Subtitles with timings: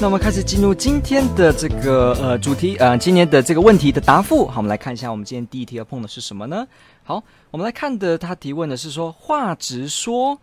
[0.00, 4.46] 那我们开始进入今天的这个呃主题，呃，今年的这个问题的答复。
[4.46, 6.66] 好，我们来看一下，我们今天第一题要碰的是什么呢？
[7.04, 10.38] 好，我们来看的，他提问的是说，话直说，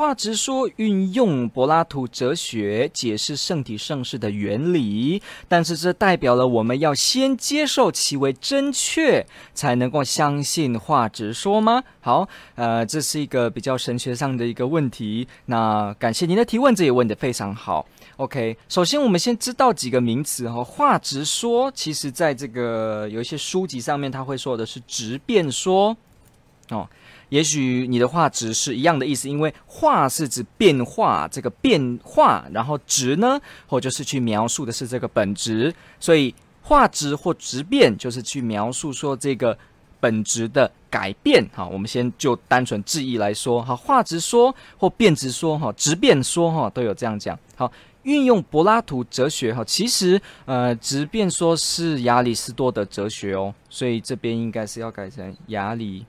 [0.00, 11.84] 话直说运用柏拉图哲学解释圣体圣事的原理，但是这代表了我们要先接受其为真确，才能够相信话直说吗？
[12.00, 15.28] 好，呃，这是一个比较神学上的一个问题。
[15.44, 17.86] 那感谢您的提问，这也问得非常好。
[18.16, 20.64] OK，首先我们先知道几个名词哈。
[20.64, 25.94] 话直说，其实在这个有一些书籍上面，他会说的是直辩说
[26.70, 26.88] 哦。
[27.30, 39.56] 也许你的话直是一样的意思，因为话是指变化，这个变化，然后值呢，或就是去描述的是这个本质，所以话值或值变就是去描述说这个
[39.98, 41.44] 本质的改变。
[41.54, 47.38] 哈，我们先就单纯字义来说，哈，话值说或变值说，哈，值变说，哈，都有这样讲。
[47.56, 47.72] 好。
[48.04, 56.06] 运用柏拉图哲学哈，其实呃，值变说是亚里士多德哲学哦，所以这边应该是要改成亚里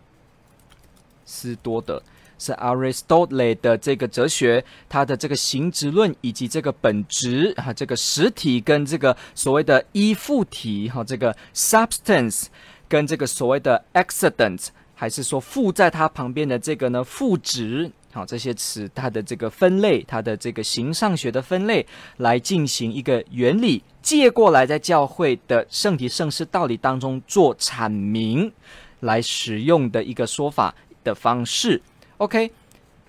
[1.32, 2.04] 斯多德，
[2.38, 12.48] 是 Aristotle 的这个哲学，它的这个形质论以及这个本质哈，这个实体跟这个所谓的依附体哈，这个 substance
[12.90, 17.90] 跟这个所谓的 accident，还是说附在它旁边的这个呢副质。
[18.14, 21.88] 好，这些词它的这个分类，它的这个形上学的分类，
[22.18, 28.52] 来进行一个原理借过来，在教会的圣体圣事道理当中做阐明，
[29.00, 31.82] 来使用的一个说法的方式。
[32.18, 32.52] OK，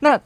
[0.00, 0.20] 那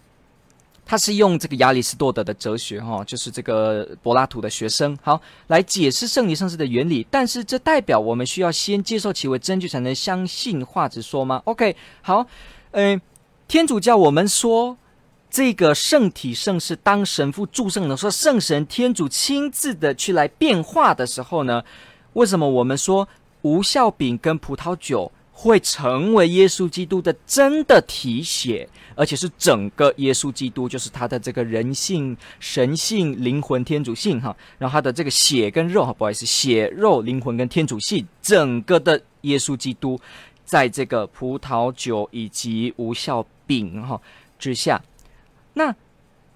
[0.84, 7.06] 他是用这个亚里士多德的哲学，哈，就是这个柏拉图的学生，好，来解释圣体圣事的原理。
[7.10, 12.26] 但是这代表我们需要先接受其为真据，才能相信话直说吗？OK，好，
[12.72, 13.00] 嗯。
[13.48, 14.76] 天主教我们说，
[15.30, 21.62] 这个圣体圣事，当神父祝圣的时候，圣神天主亲自的去来变化的时候呢，
[22.14, 23.08] 为什么我们说
[23.42, 40.00] 无效饼跟葡萄酒会成为耶稣基督的真的体血，而且是整个耶稣基督，就是他的这个人性、神性、灵魂、天主性哈，然后他的这个血跟肉哈，不好意思，血肉、灵魂跟天主性，整个的耶稣基督，
[40.44, 43.24] 在这个葡萄酒以及无效。
[43.48, 44.02] 饼哈
[44.40, 44.82] 之下，
[45.54, 45.72] 那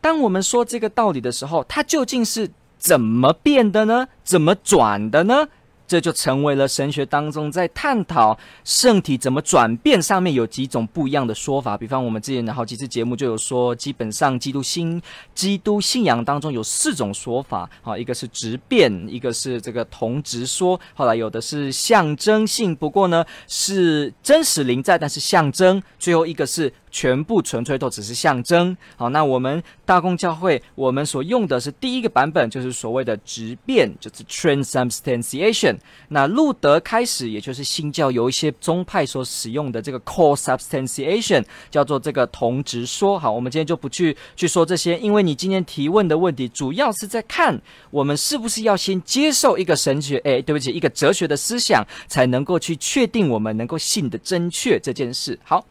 [0.01, 4.07] 当我们说这个道理的时候，它究竟是怎么变的呢？
[4.23, 5.49] 怎么转的呢？
[5.91, 11.77] 这就成为了神学当中在探讨圣体怎么转变上面有几种不一样的说法。
[11.77, 15.03] 比方我们之前的好几次节目就有说，基本上基督信
[15.35, 26.73] 基督信仰当中有四种说法，好，一个是直变，一个是这个同直说，后来有的是象征性，不过呢是真实临在，但是象征，最后一个是。
[26.91, 28.77] 全部纯粹都只是象征。
[28.97, 35.77] 好，那我们大公教会，我们所用的是第一个版本，就是所谓的直变，就是 transubstantiation。
[36.09, 43.19] 那路德开始，也就是新教有一些宗派所使用的这个 co-substantiation，叫做这个同直说。
[43.19, 55.39] 好，我们今天就不去去说这些，因为你今天提问的问题，主要是在看我们是不是要先接受一个神学，哎，对不起，一个哲学的思想，才能够去确定我们能够信的正确这件事。
[55.45, 55.65] 好。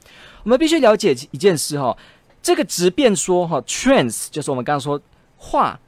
[0.43, 1.97] 我们必须了解一件事哈，
[2.41, 5.01] 这个直辩说哈，trans 就是我们刚刚说
[5.35, 5.79] 化、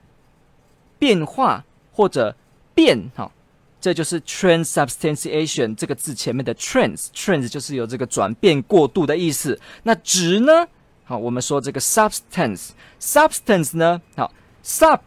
[1.00, 2.36] 变化或者
[2.76, 3.32] 变哈，
[3.80, 9.60] 这就是 transubstantiation 这个字前面的 trans，trans 就是有这个转变过渡的意思。
[9.84, 10.68] 那直呢？
[11.06, 14.02] 好，我们说这个 substance，substance 呢？
[14.16, 14.34] 好
[14.64, 15.00] ，sub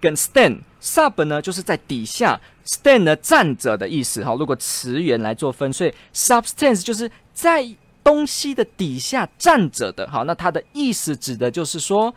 [0.00, 4.34] 跟 stand，sub 呢就是在底下，stand 呢站着的意思哈。
[4.34, 7.68] 如果词源来做分，所以 substance 就是在。
[8.04, 12.14] 东西的底下站着的，好，那它的意思指的就是说，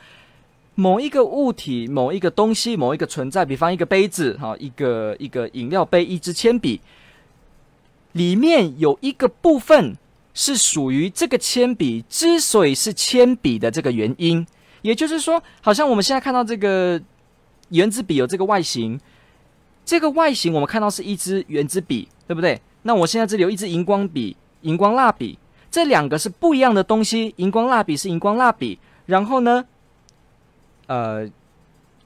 [0.76, 6.82] 某一个物体、某一个东西、某一个存在，比方一个杯子，哈，一个一个饮料杯、一支铅笔，
[8.12, 9.96] 里面有一个部分
[10.34, 14.46] 是属于这个铅笔之所以是铅笔的这个原因，
[14.82, 17.02] 也就是说，好像我们现在看到这个
[17.70, 19.00] 原子笔有这个外形，
[19.86, 22.62] 这个外形我们看到是一支原子笔，对不对？
[22.84, 25.40] 那我现在这里有一支荧光笔、荧光蜡笔。
[25.78, 29.64] 这两个是不一样的东西，荧光蜡笔是荧光蜡笔，然后呢，
[30.88, 31.30] 呃，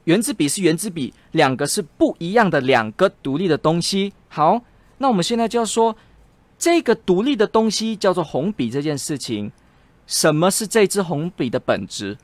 [0.03, 4.11] 圆珠笔是圆珠笔，两个是不一样的两个独立的东西。
[4.27, 4.61] 好，
[4.97, 5.95] 那我们现在就要说，
[6.59, 9.49] 这个独立的东西叫做红笔这件事情，
[10.05, 12.17] 什么是这支红笔的本质？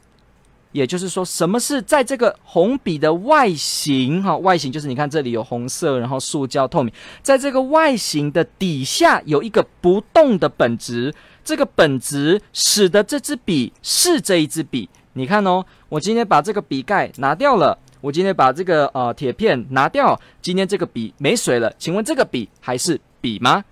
[0.77, 4.21] 也就是说，什么是在这个红笔的外形？
[4.21, 6.93] 哈，外形就是你看这里有红色，然后塑胶透明，
[7.23, 11.11] 在这个外形的底下有一个不动的本质，
[11.43, 14.87] 这个本质使得这支笔是这一支笔。
[15.13, 23.63] 你看哦，我今天把这个笔盖拿掉了，我今天把这个呃铁片拿掉，今天这个笔没水了，请问这个笔还是笔吗？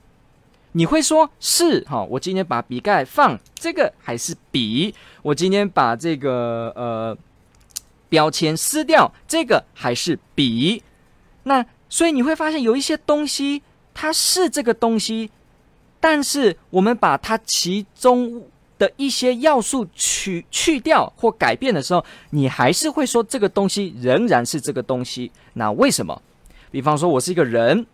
[0.77, 4.94] 你会说是哈，我今天把笔盖放，这个还是笔。
[5.22, 7.18] 我今天把这个呃
[8.10, 10.83] 标签撕掉，这个还是笔。
[11.44, 13.63] 那所以你会发现有一些东西
[13.94, 15.31] 它是这个东西，
[16.01, 18.44] 但是我们把它其中
[18.77, 25.31] 的一些要素去去掉或改变的时候，你还是会说这个东西仍然是这个东西。
[25.54, 26.22] 那为什么？
[26.69, 27.88] 比方说我是一个人，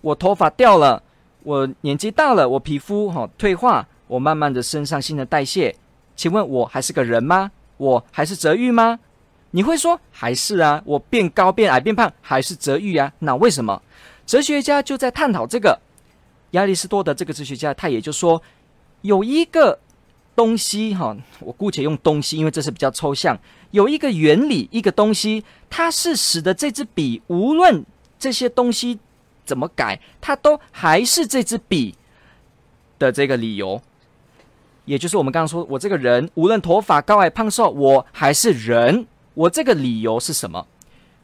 [0.00, 1.02] 我头发掉了。
[1.46, 5.72] 我年纪大了，我皮肤哈退化，我慢慢的身上新陈代谢，
[6.16, 7.52] 请问我还是个人吗？
[7.76, 8.98] 我还是泽玉吗？
[9.52, 13.12] 你会说还是啊，我变高变矮变胖还是泽玉啊？
[13.20, 13.80] 那为什么？
[14.26, 15.78] 哲学家就在探讨这个。
[16.50, 18.42] 亚里士多德这个哲学家，他也就说
[19.02, 19.78] 有一个
[20.34, 23.38] 东西哈，我姑且用东西，因为这是比较抽象，
[23.70, 27.86] 有一个原理，一个东西，它是使得这支笔无论
[28.18, 28.98] 这些东西。
[29.46, 31.94] 怎么改，它都还是这支笔
[32.98, 33.80] 的这个理由，
[34.84, 39.06] 也就是我们刚刚说，我这个人无论头发高矮胖瘦，我还是人。
[39.34, 40.66] 我这个理由是什么？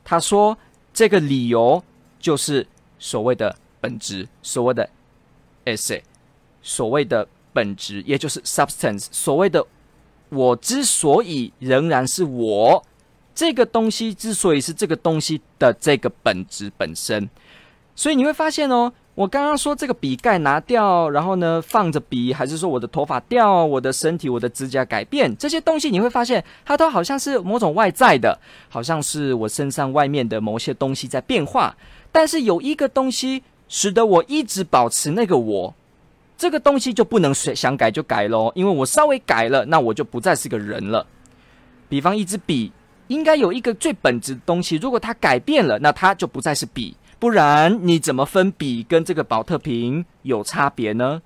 [0.05, 0.59] 他说，
[0.93, 1.83] 这个理由
[2.21, 2.67] 就是
[2.99, 4.89] 所谓的本质，所谓的
[5.65, 6.03] esse，
[6.61, 9.07] 所谓的本质，也就是 substance。
[9.11, 9.67] 所谓的
[10.29, 12.85] 我之所以仍然是我，
[13.35, 17.31] 这个东西之所以是这个东西的这个本质本身。
[17.95, 28.39] 所以你会发现哦，我刚刚说这个笔盖拿掉，然后呢放着笔，还是说我的头发掉，我的身体、我的指甲改变这些东西，你会发现它都好像是某种外在的，
[28.71, 31.77] 好像是我身上外面的某些东西在变化。
[32.11, 35.75] 但是有一个东西使得我一直保持那个我，
[36.39, 41.07] 这个东西就不能随想改就改咯，因为我稍微改了，那我就不再是个人了。
[41.91, 42.73] 比方一支笔，
[43.09, 46.97] 应该有一个最本质的东西，如果它改变了，那它就不再是笔。
[47.23, 51.23] 不然你怎么分笔跟这个宝特瓶有差别呢？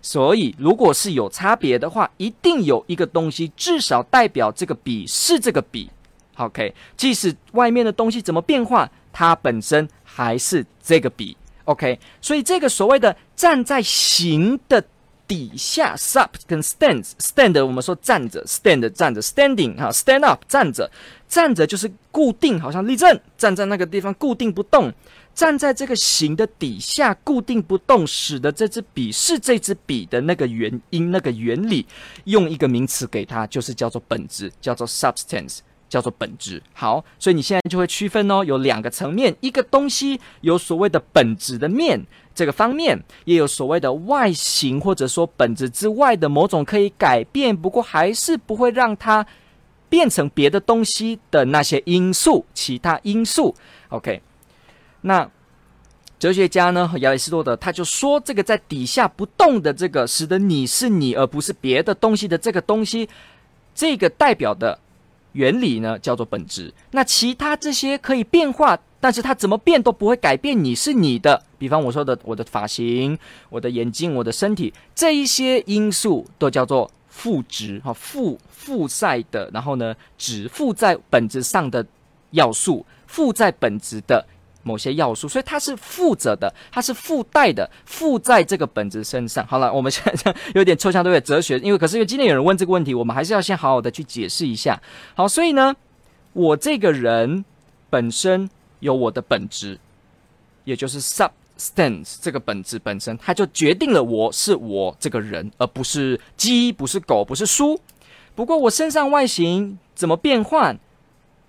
[0.00, 5.90] 所以如果是有差别的话，一定有一个东西至少代表这个笔是这个笔。
[6.36, 11.36] OK，即使外面的东西怎么变化，它本身还是这个笔。
[11.64, 14.82] OK，所以这个所谓的站在形的
[15.28, 20.90] 底下，sub 跟 stands，stand 我们说站着，stand 站着，standing 哈，stand up 站着，
[21.28, 24.90] 站着就是固定，好像立正，站在那个地方固定不动。
[25.34, 31.84] 站在这个形的底下固定不动，使得这支笔是这支笔的那个原因、那个原理，
[32.24, 35.58] 用一个名词给它，就是叫做本质，叫做 substance，
[35.88, 36.62] 叫做本质。
[36.72, 42.00] 好，所以你现在就会区分哦，有两个层面，一个东西有所谓的本质的面
[42.32, 49.26] 这个方面，也有所谓的外形或者说本质之外的某种可以改变，不过还是不会让它
[49.88, 53.52] 变成别的东西的那些因素，其他因素。
[53.88, 54.22] OK。
[55.06, 55.30] 那
[56.18, 63.06] 哲学家呢，和亚里士多德他就说，这个在底下不动的这个，使得你是你而不是别的东西的这个东西，
[63.74, 64.78] 这个代表的
[65.32, 66.72] 原理呢，叫做本质。
[66.92, 71.42] 那其他这些可以变化，但是它怎么变都不会改变你是你的。
[71.58, 73.18] 比方我说的，我的发型、
[73.50, 81.84] 我的眼睛、我的身体，这一些因素都叫做附值哈，附附在的，然后呢，只附在本质上的
[82.30, 84.24] 要素，附在本质的。
[84.64, 89.46] 某些要素，所以它是附着的，它是附带的，附在这个本质身上。
[89.46, 91.20] 好了，我们现在有点抽象，对不对？
[91.20, 94.82] 哲学，因为可是因为今天有人问这个问题，我们还是要先好好的去解释一下。
[95.14, 95.76] 好，所以呢，
[96.32, 97.44] 我这个人
[97.88, 99.78] 本身有我的本质，
[100.64, 107.78] 也就是 substance 这个本质本身，它就决定了我是我这个人，而不是鸡，不是狗，不是书。
[108.34, 110.76] 不过我身上外形怎么变换？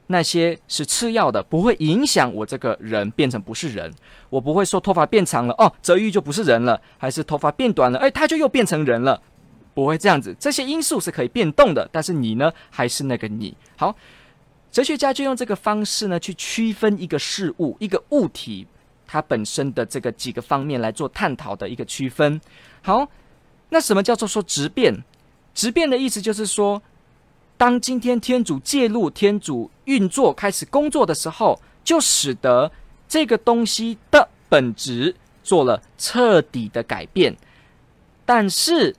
[0.08, 3.92] 那些是次要的，不会影响我这个人变成不是人。
[4.30, 9.20] 我不会说头发变长了哦，泽玉就不是人了；还是头发变短了，哎，他就又变成人了。
[9.74, 13.56] 不会这样子，这些因素是可以变动的，但是你呢，还是那个你。
[13.76, 13.96] 好，
[14.72, 18.68] 哲学家就用这个方式呢，去区分一个事物、一个物体
[19.08, 22.40] 它本身的这个几个方面来做探讨的一个区分。
[22.84, 23.10] 好，
[23.70, 25.04] 那什么叫做说质变？
[25.54, 26.82] 质变的意思就是说。
[27.58, 32.72] 当今天天主介入、天主运作、开始工作的时候，就使得
[33.08, 37.36] 这个东西的本质做了彻底的改变，
[38.26, 38.96] 但是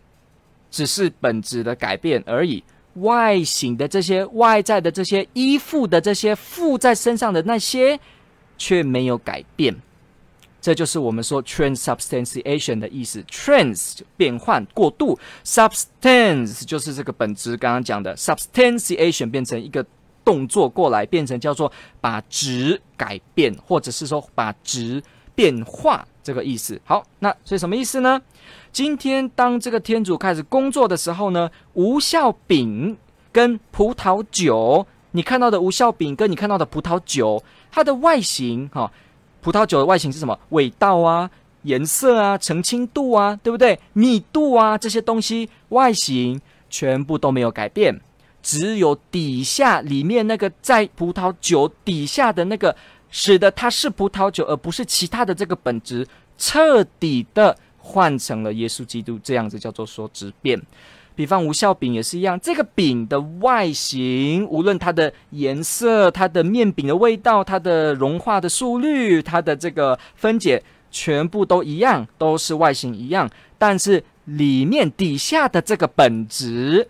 [0.71, 2.63] 只是本质的改变而已。
[2.95, 8.01] 外形的这些外在的这些依附的这些附在身上的那些，
[8.57, 9.77] 却没有改变。
[10.67, 13.23] 这就是我们说 transubstantiation 的意思。
[13.31, 17.57] trans 变换过渡，substance 就是这个本质。
[17.57, 19.87] 刚刚讲的 substantiation 变成一个
[20.25, 21.71] 动作过来，变成叫做
[22.01, 25.01] 把值改变，或者是说把值
[25.37, 26.81] 变化这个意思。
[26.85, 28.21] 好，那所以什么意思呢？
[28.73, 32.97] 今天，当这个天主开始工作的时候呢，无效饼
[33.31, 38.91] 跟葡萄酒，你看到的无效饼跟你看到的葡萄酒，它的外形，哈，
[39.47, 40.37] 葡萄酒的外形是什么？
[40.49, 41.31] 味道啊，
[41.63, 43.79] 颜色啊，澄清度啊，对不对？
[43.93, 48.01] 密度啊，这些东西外形全部都没有改变，
[48.43, 52.75] 只有底下里面那个在葡萄酒底下的那个，
[53.09, 56.05] 使得它是葡萄酒，而不是其他的这个本质，
[56.37, 57.57] 彻底的。
[57.89, 60.61] 换成了耶稣基督这样子，叫做说质变。
[61.17, 76.89] 比方无效饼也是一样，这个饼的外形，无论它的颜色、它的面饼的味道、它的融化的速率、它的这个分解，全部都一样，都是外形一样，但是里面底下的这个本质。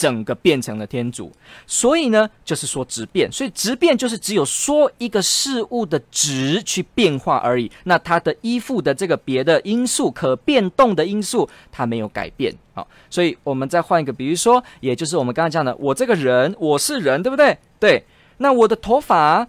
[0.00, 1.30] 整个变成了天主，
[1.66, 7.70] 所以呢，就是说质变，所以质变就是只有说一个事物的质去变化而已。
[7.84, 12.50] 那它的依附的这个别的因素、可变动的因素，它没有改变。
[12.72, 17.58] 好，所以我们再换一个，比如说，也就是我们刚刚讲的，我这个人，我是人，对不对？
[17.78, 18.02] 对。
[18.38, 19.46] 那我的头发，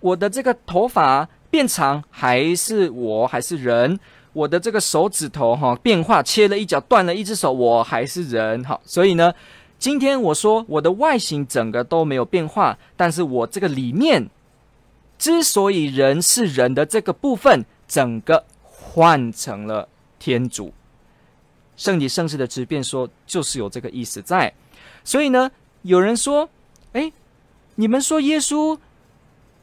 [0.00, 3.98] 我的这个头发变长，还是我还是人？
[4.32, 8.64] 我的这个手指头哈变化，切了一角，断了一只手，我还是人。
[8.64, 9.34] 好，所以呢，
[9.78, 14.28] 今天我说我的外形整个都没有变化，但是我这个里面
[15.18, 20.72] 之所以人是人的这个部分，整个换成了天主。
[21.76, 24.52] 圣体圣事的质变说，就是有这个意思在。
[25.04, 25.50] 所以呢，
[25.82, 26.48] 有人说，
[26.92, 27.12] 哎，
[27.74, 28.78] 你们说耶稣。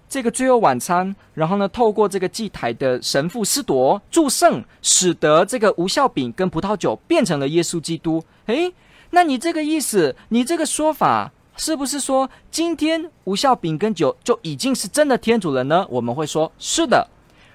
[0.09, 8.23] 这个最后晚餐，然后呢，透过这个祭台的神父施铎祝圣，使得这个无效饼跟葡萄酒变成了耶稣基督。
[8.47, 8.73] 诶，
[9.11, 15.85] 那你这个意思，你这个说法，是不是说今天无效饼跟酒就已经是真的天主了呢？
[15.89, 17.07] 我们会说是的。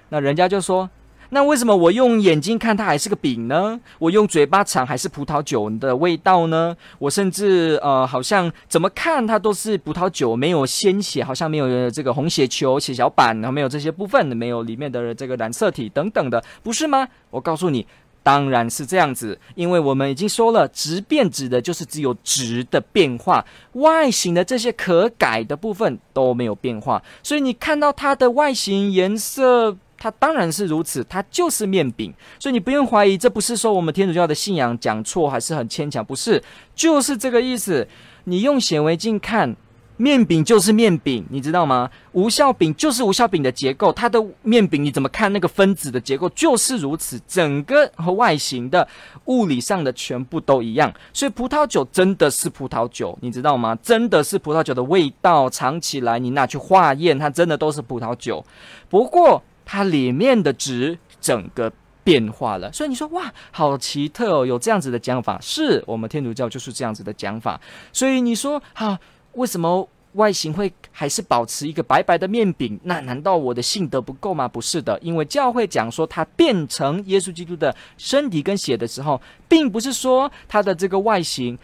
[0.09, 0.89] 那人家就说。
[1.35, 3.77] 那为什么我用眼睛看它还是个饼呢？
[3.99, 6.73] 我用嘴巴尝还是葡萄酒的味道呢？
[6.97, 17.05] 我甚至呃，好像怎么看它都是葡萄酒，没有鲜血，好像没有这个红血球、血小板，然后没有这些部分，没有里面的这个染色体等等的，不是吗？
[17.31, 17.85] 我告诉你，
[18.23, 29.75] 当然是这样子，因为我们已经说了，质变指的就是只有质的变化，外形的这些可改的部分都没有变化，所以你看到它的外形、颜色。
[30.05, 36.43] 它当然是如此，它就是面饼，所以你不用怀疑，这不是说我们天主教的信仰讲错，还是很牵强，不是，
[36.75, 37.87] 就是这个意思。
[38.25, 39.55] 你用显微镜看，
[39.97, 41.89] 面饼就是面饼，你知道吗？
[42.11, 48.87] 无效饼就是无效饼的结构，它的面饼你怎么看那个分子的结构就是如此，整个和外形的
[49.25, 50.93] 物理上的全部都一样。
[51.13, 53.75] 所以葡萄酒真的是葡萄酒，你知道吗？
[53.81, 58.45] 真的是葡萄酒的味道，尝起来你拿去化验，它真的都是葡萄酒。
[58.87, 59.41] 不过。
[59.65, 61.71] 它里面的值整个
[62.03, 67.59] 变化了，所以你说哇，好奇特哦，有这样子的讲法，是我们天主教就是这样子的讲法。
[67.91, 68.99] 所以你说啊，
[69.33, 72.79] 为什么外形会还是保持一个白白的面饼？
[72.83, 74.47] 那难道我的信德不够吗？
[74.47, 79.19] 不是的，因为教会讲说它变成耶稣基督的身体跟血的时候，
[79.49, 81.57] 并不是说它的这个外形。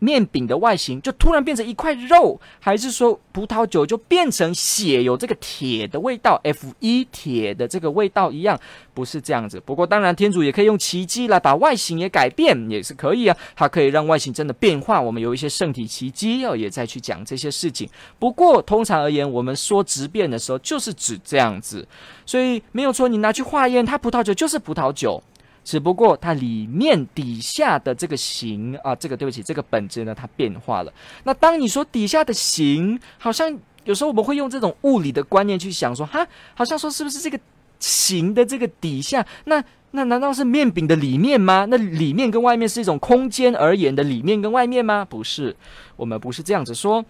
[0.00, 8.58] 面饼的外形就突然变成一块肉，还是说葡萄酒就变成血，有这个铁的味道，F 一铁的这个味道一样？
[8.92, 9.62] 不是这样子。
[9.64, 13.36] 不过当然，天主也可以用奇迹来把外形也改变，也是可以啊。
[13.54, 15.00] 它可以让外形真的变化。
[15.00, 17.88] 我们有一些圣体奇迹要也再去讲这些事情。
[18.18, 21.86] 不过通常而言，我们说质变的时候，就是指这样子。
[22.26, 25.22] 所以没有错，你拿去化验，它葡萄酒就是葡萄酒。
[25.62, 30.92] 只不过它里面底下的这个形啊，这个对不起，这个本质呢，它变化了。
[31.24, 37.38] 那当你说底下的形，好像有时候我们会用这种物理的观念去想说，哈，好像说是不是这个
[37.78, 39.62] 形的这个底下，那
[39.92, 41.66] 那难道是面饼的里面吗？
[41.68, 45.04] 那里面跟外面是一种空间而言的里面跟外面吗？
[45.04, 45.56] 不是，
[45.96, 47.04] 我们不是这样子说。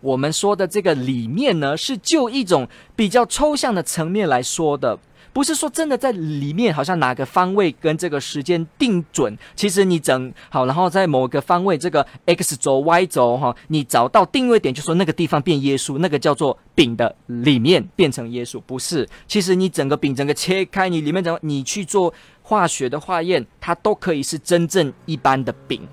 [0.00, 4.98] 我们说的这个里面呢，是就一种比较抽象的层面来说的。
[5.36, 9.36] 不是说真的在里面好像哪个方位跟这个时间定准。
[9.54, 19.06] 其实你整好，然后在某个方位这个 x 轴 y 轴哈，你找到定位点，就说那个地方变耶稣，那个叫做饼的里面变成耶稣，不是。
[19.28, 25.86] 其实你整个饼整个切开，你里面怎么你去做化学的化验，它都可以是真正一般的饼。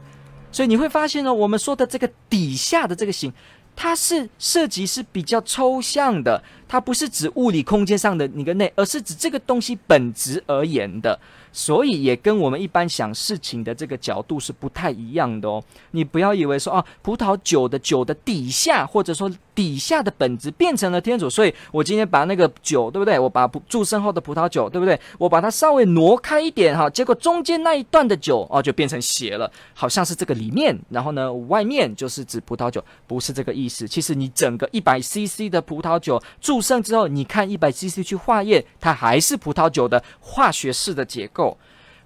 [0.54, 3.34] 所以你会发现呢，我们说的这个底下的这个形，
[3.76, 11.20] 它是涉及是比较抽象的，它不是指物理空间上的那个内，而是指这个东西本质而言的。
[11.56, 15.64] 所以也跟我们一般想事情的这个角度是不太一样的哦。
[15.92, 23.20] 你不要以为说啊，葡萄酒的酒的底下，或者说底下的本质变成了天主，所以我今天把那个酒，对不对？
[23.20, 25.00] 我把祝圣后的葡萄酒，对不对？
[25.18, 33.88] 我把它稍微挪开一点哈，结果中间那一段的酒哦，就变成血了，好像是这个里面，然后呢，外面就是指葡萄酒，不是这个意思。
[33.88, 41.58] 其实你整个一百 CC 的葡萄酒祝圣之后，你看一百 CC 去化验，它还是葡萄酒的化学式的结构。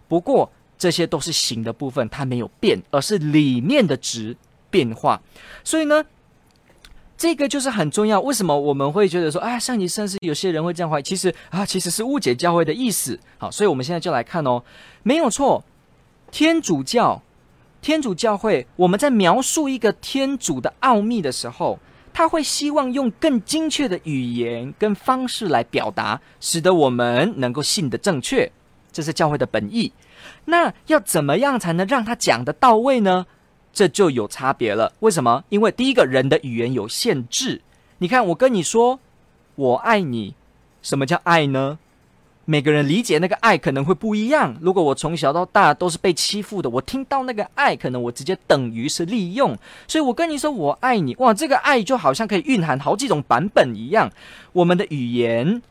[0.08, 4.36] 不过这些都是形的部分，它没有变，而是里面的值
[4.70, 5.22] 变化。
[5.64, 6.04] 所以呢，
[7.18, 8.22] 这个就是很重要。
[8.22, 11.04] 为什么我们会觉得说，啊，上级甚至有些人会这样怀疑？
[11.04, 13.20] 其实啊，其实是误解教会的意思。
[13.40, 14.64] 好，所以我们现在就来看哦，
[15.02, 15.64] 没有错，
[16.30, 17.22] 天主教、
[17.82, 21.80] 天主教会，我们在描述一个天主的奥秘的时候，
[22.14, 28.52] 他会希望用更精确的语言跟方式来表达，使得我们能够信得正确。
[28.92, 29.92] 这是教会的本意，
[30.46, 33.26] 那要怎么样才能让他讲得到位呢？
[33.78, 34.92] 这就有差别了。
[35.02, 35.44] 为什么？
[35.50, 37.62] 因为第一个人的语言有限制。
[38.00, 39.00] 你看，我跟你说
[39.54, 40.34] “我爱你”，
[40.82, 41.78] 什么叫爱呢？
[42.46, 44.58] 每个人理解那个爱可能会不一样。
[44.62, 49.56] 如果我从小到大都是被欺负的，我听到那个爱，可能我直接等于是利用。
[49.88, 54.10] 所以我跟你说“我爱你”，哇，这个爱就好像可以蕴含好几种版本一样。
[54.54, 55.62] 我们的语言。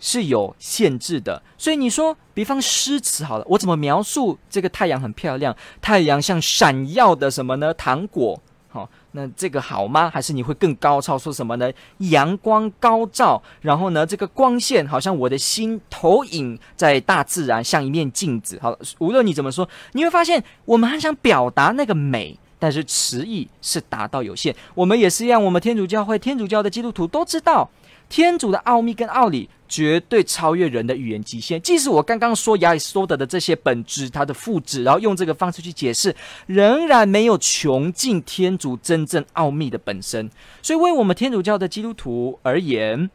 [0.00, 5.56] 是有限制的，所以你说，比方诗词好了，我怎么描述这个太阳很漂亮？
[5.80, 7.72] 太阳像闪耀的什么呢？
[7.72, 10.10] 糖果，好、那这个好吗？
[10.12, 11.70] 还是你会更高超，说什么呢？
[11.98, 18.58] 阳光高照，然后呢，这个光线好像我的心投影在大自然，像一面镜子。
[18.60, 24.54] 好，无论你怎么说，你会发现，我们很想表达那个美，但是词义是达到有限。
[24.74, 27.70] 我们也是一样，我们天主教会、天主教的基督徒都知道。
[28.08, 31.60] 天主的奥秘跟奥理绝对超越人的语言极限。
[31.60, 36.14] 即使我刚刚说亚里士多德的这些本质，它的复制，然后用这个方式去解释，
[36.46, 40.30] 仍然没有穷尽天主真正奥秘的本身。
[40.62, 43.10] 所以，为我们天主教的基督徒而言，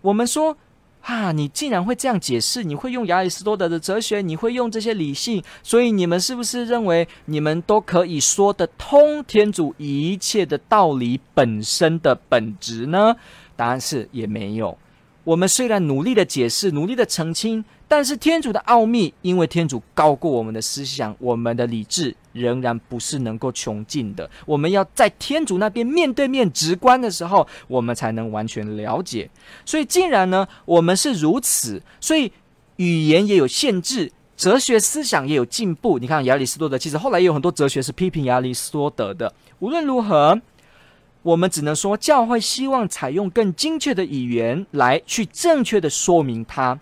[0.00, 0.56] 我们说
[1.02, 13.16] 啊，你竟然会这样解释，你会用亚里士多德的哲学，你会用这些理性，所以你们是不是认为你们都可以说得通天主一切的道理本身的本质呢？
[13.62, 14.76] 答案是也没有。
[15.22, 24.28] 我们虽然努力的解释，努力的澄清，但是天主的奥秘，因为天主高过我们的思想，我们的理智仍然不是能够穷尽的。
[24.46, 29.30] 我们要在天主那边面对面直观的时候，我们才能完全了解。
[29.64, 32.32] 所以，既然呢，我们是如此，所以
[32.78, 36.00] 语言也有限制，哲学思想也有进步。
[36.00, 39.32] 你看亚里士多德，其实后来也有很多哲学是批评亚里士多德的。
[39.60, 40.40] 无论如何。
[41.22, 46.78] 我们只能说，教会希望采用更精确的语言来去正确的说明它。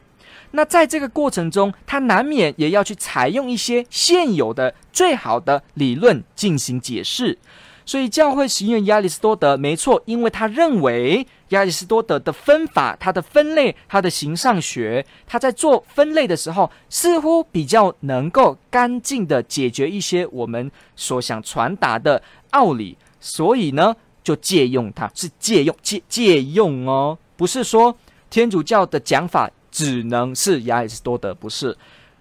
[0.52, 7.38] 那在这个过程中，它难免也要去采用一些现有的最好的理论进行解释。
[7.86, 22.96] 所以，教会使用亚里士多德没错，因为他认为亚里士多德的分法、他的分类、他的形上学，他在做分类的时候，似乎比较能够干净的解决一些我们所想传达的奥理。
[23.18, 27.96] 所以呢，就借用它，是借用借借用哦，不是说
[28.28, 31.76] 天主教的讲法只能是亚里士多德，不是。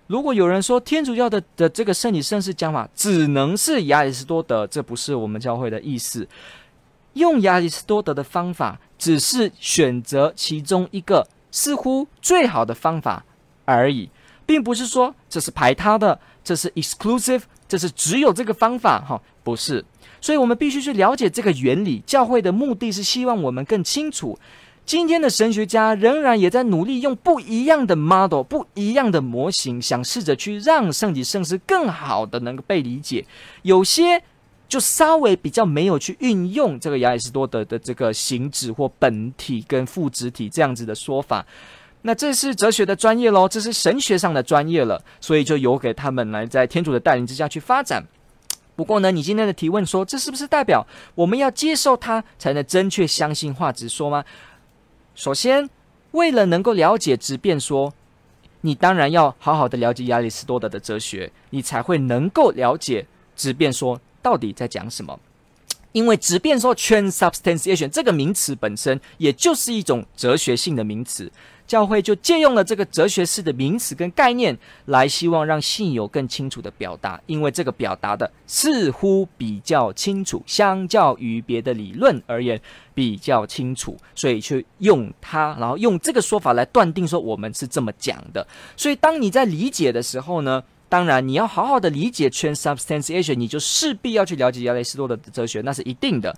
[0.08, 6.28] 如果有人说天主教的的这个圣体圣事讲法只能是亚里士多德，这不是我们教会的意思。
[7.14, 13.24] 用亚里士多德的方法，只是选择其中一个似乎最好的方法
[13.66, 14.10] 而已，
[14.46, 19.84] 并不是说这是排他的，这是 exclusive，这是只有这个方法哈，不是。
[20.22, 22.02] 所以，我们必须去了解这个原理。
[22.06, 24.38] 教会的目的是希望我们更清楚。
[24.86, 33.24] 今天的神学家仍然也在努力用不一样的 model、不一样的模型，想试着去让圣体圣事更好的能够被理解。
[33.62, 34.20] 有些
[34.68, 41.46] 就稍微比较没有去运用这个亚里士多德的这个形质或本体跟副质体这样子的说法。
[42.02, 45.00] 那这是哲学的专业喽，这是神学上的专业了。
[45.22, 48.04] 所以就由给他们来在天主的带领之下去发展。
[48.80, 54.24] 不过呢，你今天的提问说，这是不是代表我们要接受它才能正确相信话直说吗？
[55.16, 55.70] 首先，
[56.12, 57.94] 为了能够了解直辩说，
[58.62, 65.20] 你当然要好好的了解亚里士多德的哲学，你才会能够了解直辩说到底在讲什么。
[65.92, 71.30] 因为直辩说 transubstantiation 这个名词本身，也就是一种哲学性的名词。
[71.70, 77.22] 教会就借用了这个哲学式的名词跟概念，来希望让信友更清楚的表达。
[77.28, 82.60] 因为这个表达的似乎比较清楚，相较于别的理论而言
[82.96, 88.48] 比较清楚，所以去用它，然后用这个说法来断定说我们是这么讲的。
[88.76, 96.36] 所以当你在理解的时候呢，当然你要好好的理解 transubstantiation，你就势必要去了解亚里士多德的哲学，那是一定的。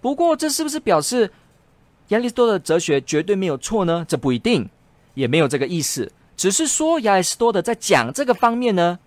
[0.00, 1.28] 不过这是不是表示？
[2.08, 4.04] 亚里士多德哲学绝对没有错呢？
[4.08, 4.68] 这不一定，
[5.14, 6.10] 也没有这个意思。
[6.36, 8.98] 只是说亚里士多德在讲这个方面呢，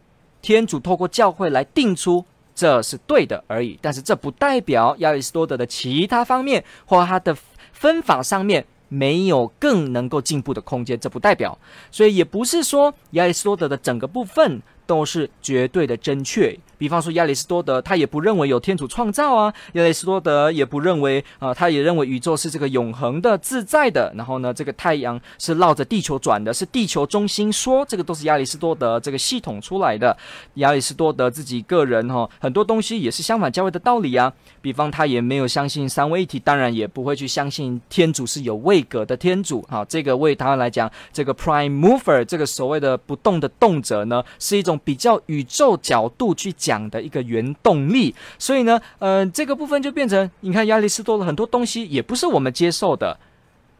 [0.41, 3.79] 天主透过教会来定出这是对的而已。
[3.81, 7.35] 但是这不代表亚里士多德的其他方面或他的
[7.73, 10.99] 分法上面没有更能够进步的空间。
[10.99, 11.57] 这不代表，
[11.89, 16.55] 所以也不是说亚里士多德的整个部分都是绝对的正确。
[16.81, 19.53] 比方说亚里士多德，他也不认为有天主创造啊。
[19.73, 24.11] 亚里士多德也不认为啊、他也认为宇宙是这个永恒的、自在的。
[24.15, 30.17] 然后呢，这个太阳是绕着地球转的，是地球中心说，这个都是亚里士多德这个系统出来的。
[30.55, 34.33] 亚里士多德自己个人哈、哦，很多东西也是相反教会的道理啊。
[34.59, 39.63] 比方他也没有相信三位一体，当然也不会去相信天主是有位格的天主。
[39.69, 46.70] 好，这个为他来讲，这个 prime mover 这个所谓的不动的动者呢，是一种比较宇宙角度去讲。
[46.71, 53.19] 讲的一个原动力，所以呢，呃，这个部分就变成，你看亚里士多德很多东西也不是我们接受的，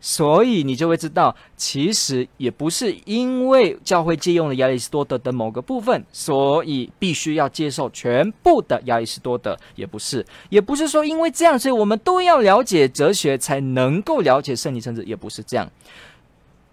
[0.01, 15.65] 所以你就会知道，其实也不是因为教会借用了亚里士多德的某个部分，所以必须要接受全部的亚里士多德，也不是，也不是说因为这样，所以我们都要了解哲学才能够了解圣体圣子，也不是这样。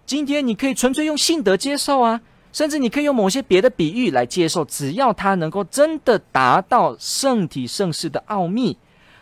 [0.04, 2.20] 今天你可以纯粹用信德接受啊。
[2.52, 8.76] 甚至你可以用某些别的比喻来接受，只要它能够真的达到圣体圣事的奥秘，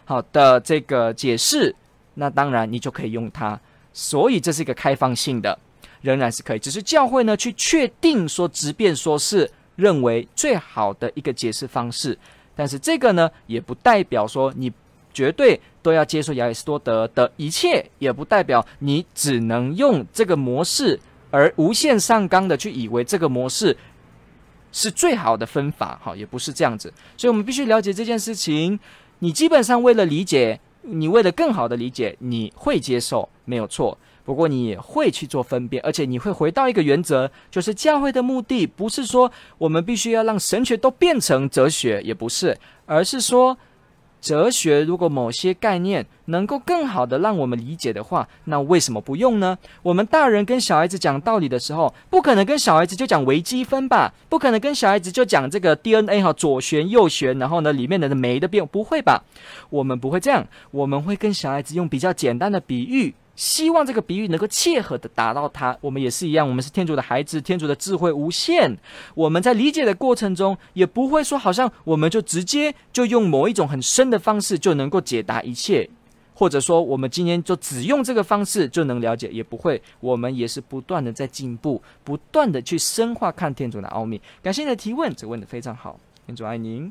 [0.04, 1.74] 好的这个解释，
[2.14, 3.58] 那当然你就可以用它。
[3.92, 5.58] 所以这是一个开放性的，
[6.02, 6.58] 仍然是可以。
[6.58, 12.16] 只是教会呢去确定说，直辩说是认为最好的一个解释方式，
[12.54, 14.72] 但是这个呢也不代表说你
[15.12, 21.00] 绝对都要接受亚里士多德的一切，也不代表你只能用这个模式。
[21.30, 23.76] 而无限上纲的去以为这个模式
[24.72, 26.92] 是最好的分法，哈，也不是这样子。
[27.16, 28.78] 所以，我们必须了解这件事情。
[29.18, 33.96] 你基本上为了理解，你为了更好的理解，你会接受没有错。
[34.24, 43.56] 不过，你也会去做分辨，而且你会回到一个原则，就是教会的目的不是说我们必须要让神学都变成哲学，也不是，而是说。
[44.26, 49.56] 哲学如果某些概念能够更好的让我们理解的话，那为什么不用呢？
[49.84, 54.12] 我们大人跟小孩子讲道理的时候，不可能跟小孩子就讲微积分吧？
[54.28, 59.22] 不可能跟小孩子就讲这个 DNA 哈，左旋右旋，然后呢里面的酶的变，不会吧？
[59.70, 63.14] 我们不会这样，我们会跟小孩子用比较简单的比喻。
[63.36, 65.76] 希望这个比喻能够切合的达到它。
[65.80, 68.76] 我们也是一样，我们是天主的孩子，天主的智慧无限。
[69.14, 75.88] 我们在理解的过程中，也不会说好像我们就直接就用某一种很深的方式就能够解答一切，
[76.34, 79.80] 或者说我们今天就只用这个方式就能了解，也不会。
[80.00, 84.20] 我们也是不断的在进步，不断的去深化看天主的奥秘。
[84.42, 86.90] 感谢你的提问，这问得非常好，天主爱您。